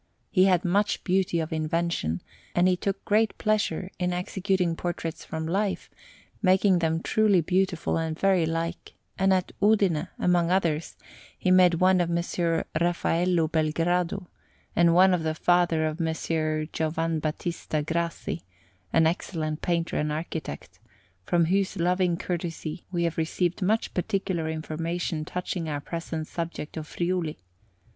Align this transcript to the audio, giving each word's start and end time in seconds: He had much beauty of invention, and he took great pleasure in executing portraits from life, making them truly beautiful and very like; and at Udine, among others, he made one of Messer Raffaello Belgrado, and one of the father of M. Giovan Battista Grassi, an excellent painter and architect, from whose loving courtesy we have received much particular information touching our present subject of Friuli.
He 0.31 0.45
had 0.45 0.65
much 0.65 1.03
beauty 1.03 1.39
of 1.39 1.53
invention, 1.53 2.23
and 2.55 2.67
he 2.67 2.75
took 2.75 3.05
great 3.05 3.37
pleasure 3.37 3.91
in 3.99 4.13
executing 4.13 4.75
portraits 4.75 5.23
from 5.23 5.45
life, 5.45 5.91
making 6.41 6.79
them 6.79 7.03
truly 7.03 7.39
beautiful 7.39 7.97
and 7.99 8.17
very 8.17 8.47
like; 8.47 8.95
and 9.19 9.31
at 9.31 9.51
Udine, 9.61 10.07
among 10.17 10.49
others, 10.49 10.97
he 11.37 11.51
made 11.51 11.75
one 11.75 12.01
of 12.01 12.09
Messer 12.09 12.65
Raffaello 12.81 13.47
Belgrado, 13.47 14.25
and 14.75 14.95
one 14.95 15.13
of 15.13 15.21
the 15.21 15.35
father 15.35 15.85
of 15.85 16.01
M. 16.01 16.15
Giovan 16.71 17.19
Battista 17.19 17.83
Grassi, 17.83 18.41
an 18.91 19.05
excellent 19.05 19.61
painter 19.61 19.97
and 19.99 20.11
architect, 20.11 20.79
from 21.27 21.45
whose 21.45 21.77
loving 21.77 22.17
courtesy 22.17 22.87
we 22.91 23.03
have 23.03 23.19
received 23.19 23.61
much 23.61 23.93
particular 23.93 24.49
information 24.49 25.25
touching 25.25 25.69
our 25.69 25.79
present 25.79 26.25
subject 26.25 26.75
of 26.75 26.87
Friuli. 26.87 27.37